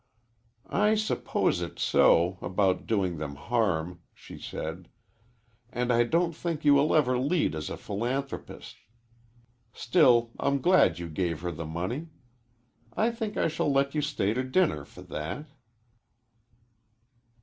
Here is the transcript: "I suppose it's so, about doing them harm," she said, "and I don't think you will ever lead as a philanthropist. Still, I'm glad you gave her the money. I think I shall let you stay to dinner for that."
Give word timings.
"I 0.65 0.95
suppose 0.95 1.61
it's 1.61 1.83
so, 1.83 2.39
about 2.41 2.87
doing 2.87 3.17
them 3.19 3.35
harm," 3.35 4.01
she 4.15 4.39
said, 4.39 4.89
"and 5.69 5.93
I 5.93 6.05
don't 6.05 6.35
think 6.35 6.65
you 6.65 6.73
will 6.73 6.95
ever 6.95 7.19
lead 7.19 7.53
as 7.53 7.69
a 7.69 7.77
philanthropist. 7.77 8.77
Still, 9.73 10.31
I'm 10.39 10.59
glad 10.59 10.97
you 10.97 11.07
gave 11.07 11.41
her 11.41 11.51
the 11.51 11.67
money. 11.67 12.07
I 12.97 13.11
think 13.11 13.37
I 13.37 13.47
shall 13.47 13.71
let 13.71 13.93
you 13.93 14.01
stay 14.01 14.33
to 14.33 14.43
dinner 14.43 14.85
for 14.85 15.03
that." 15.03 15.45